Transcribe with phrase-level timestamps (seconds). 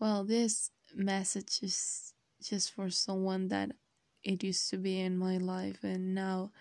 [0.00, 3.72] Well, this message is just for someone that
[4.24, 6.52] it used to be in my life and now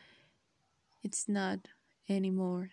[1.04, 1.60] it's not
[2.08, 2.70] anymore.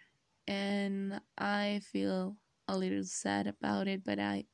[0.46, 2.36] And I feel
[2.68, 4.44] a little sad about it, but I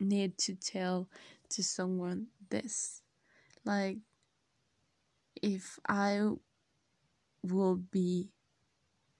[0.00, 1.08] need to tell
[1.50, 3.02] to someone this.
[3.64, 3.98] Like,
[5.42, 6.28] if I
[7.42, 8.30] will be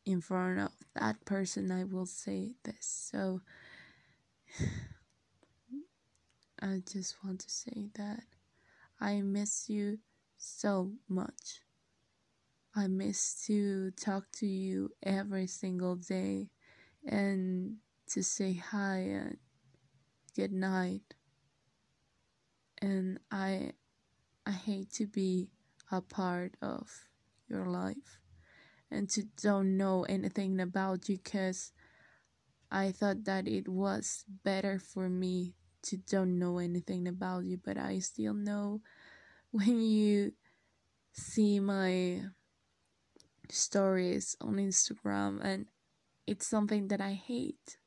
[0.07, 3.11] in front of that person, I will say this.
[3.13, 3.41] So,
[6.67, 8.25] I just want to say that
[9.01, 10.01] I miss you
[10.37, 11.61] so much.
[12.75, 16.51] I miss to talk to you every single day
[17.07, 17.77] and
[18.09, 19.37] to say hi and
[20.35, 21.15] good night.
[22.83, 23.71] And I
[24.45, 25.51] I hate to be
[25.93, 26.91] a part of
[27.49, 28.19] your life
[28.91, 31.71] and to don't know anything about you cuz
[32.73, 35.55] I thought that it was better for me
[35.87, 38.81] to don't know anything about you, but I still know
[39.51, 40.33] when you
[41.13, 42.23] see my
[43.49, 45.67] stories on Instagram and
[46.27, 47.79] it's something that I hate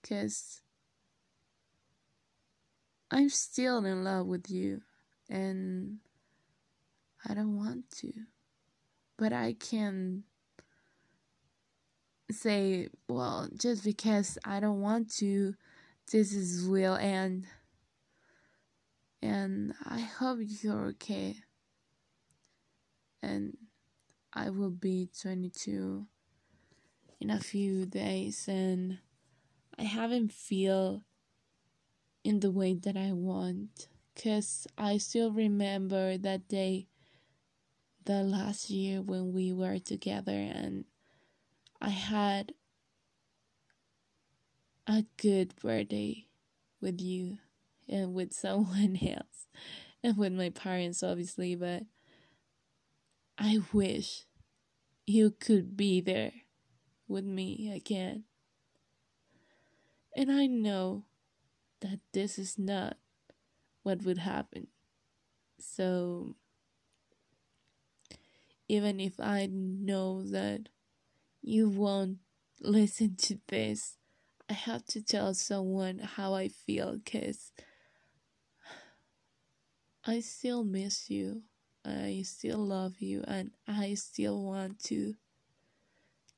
[0.00, 0.62] because
[3.10, 4.82] I'm still in love with you
[5.28, 5.98] and
[7.28, 8.12] I don't want to.
[9.18, 10.24] But I can
[12.30, 15.54] say, well, just because I don't want to,
[16.10, 17.46] this is will end.
[19.22, 21.36] And I hope you're okay.
[23.22, 23.56] And
[24.32, 26.06] I will be 22
[27.20, 28.98] in a few days and
[29.78, 31.02] I haven't feel
[32.22, 36.88] in the way that I want cuz I still remember that day
[38.04, 40.84] the last year when we were together and
[41.80, 42.52] I had
[44.86, 46.26] a good birthday
[46.80, 47.38] with you
[47.88, 49.46] and with someone else
[50.02, 51.82] and with my parents obviously but
[53.38, 54.24] I wish
[55.06, 56.32] you could be there
[57.06, 58.24] with me again.
[60.16, 61.04] And I know
[61.80, 62.96] that this is not
[63.82, 64.68] what would happen.
[65.58, 66.34] So
[68.68, 70.68] even if I know that
[71.42, 72.18] you won't
[72.60, 73.98] listen to this
[74.48, 77.52] I have to tell someone how I feel because
[80.04, 81.42] I still miss you.
[81.84, 85.14] I still love you and I still want to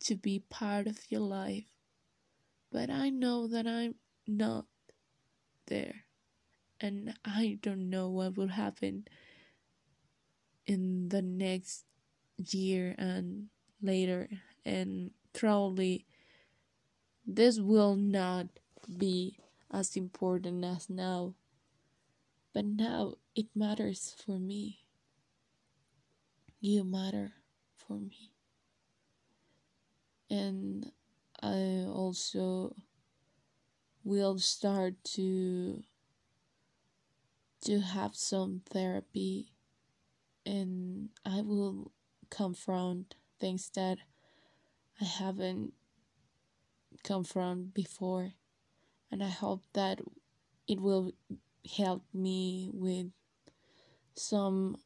[0.00, 1.64] to be part of your life.
[2.70, 3.96] But I know that I'm
[4.26, 4.66] not
[5.66, 6.04] there.
[6.80, 9.08] And I don't know what will happen
[10.66, 11.84] in the next
[12.36, 13.48] year and
[13.82, 14.28] later
[14.64, 16.06] and probably
[17.28, 18.46] this will not
[18.96, 19.36] be
[19.70, 21.34] as important as now.
[22.54, 24.78] But now it matters for me.
[26.58, 27.32] You matter
[27.76, 28.32] for me.
[30.30, 30.90] And
[31.42, 32.74] I also
[34.02, 35.82] will start to
[37.60, 39.52] to have some therapy
[40.46, 41.92] and I will
[42.30, 43.98] confront things that
[45.00, 45.74] I haven't
[47.02, 48.32] confront before
[49.10, 50.00] and I hope that
[50.66, 51.12] it will
[51.76, 53.10] help me with
[54.14, 54.76] some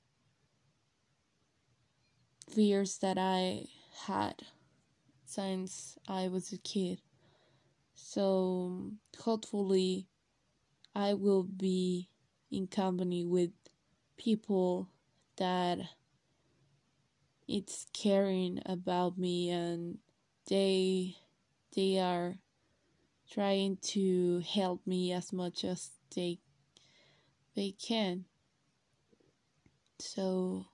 [2.49, 3.67] fears that I
[4.07, 4.35] had
[5.25, 7.01] since I was a kid.
[7.95, 10.07] So hopefully
[10.95, 12.09] I will be
[12.51, 13.51] in company with
[14.17, 14.89] people
[15.37, 15.79] that
[17.49, 19.99] it's caring about me and
[20.49, 21.17] they
[21.75, 22.37] they are
[23.31, 26.39] trying to help me as much as they
[27.55, 28.25] they can.
[29.99, 30.67] So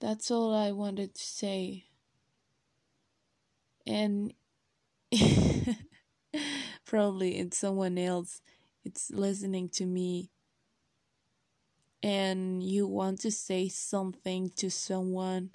[0.00, 1.86] that's all I wanted to say.
[3.86, 4.32] And
[6.84, 8.42] probably it's someone else
[8.84, 10.30] it's listening to me
[12.02, 15.50] and you want to say something to someone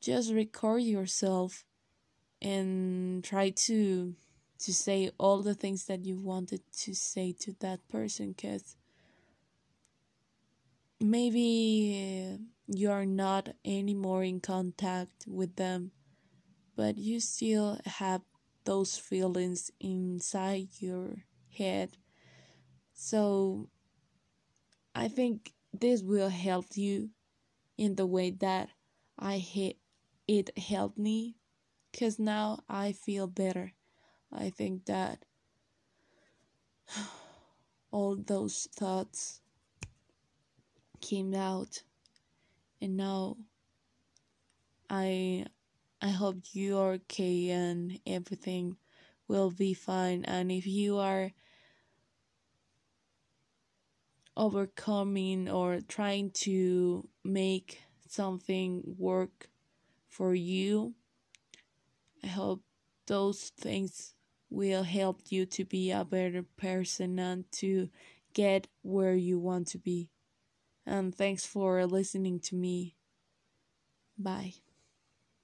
[0.00, 1.64] just record yourself
[2.42, 4.14] and try to
[4.58, 8.76] to say all the things that you wanted to say to that person because
[11.00, 15.92] maybe uh, you are not anymore in contact with them
[16.76, 18.22] but you still have
[18.64, 21.16] those feelings inside your
[21.56, 21.96] head.
[22.94, 23.68] So
[24.94, 27.10] i think this will help you
[27.78, 28.68] in the way that
[29.18, 29.76] i hit
[30.28, 31.36] it helped me
[31.92, 33.72] because now I feel better.
[34.32, 35.24] I think that
[37.92, 39.40] all those thoughts
[41.02, 41.82] came out
[42.80, 43.36] and now
[44.88, 45.46] I
[46.00, 48.76] I hope you are okay and everything
[49.28, 51.32] will be fine and if you are
[54.36, 59.48] overcoming or trying to make something work
[60.08, 60.94] for you
[62.24, 62.62] I hope
[63.06, 64.14] those things
[64.50, 67.88] will help you to be a better person and to
[68.34, 70.10] get where you want to be.
[70.86, 72.96] And thanks for listening to me.
[74.18, 74.54] Bye.